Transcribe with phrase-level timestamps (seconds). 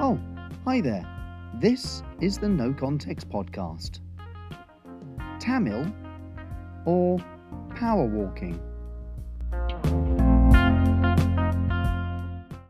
[0.00, 0.18] Oh,
[0.64, 1.06] hi there.
[1.60, 4.00] This is the No Context Podcast.
[5.38, 5.86] Tamil
[6.86, 7.18] or
[7.76, 8.58] power walking?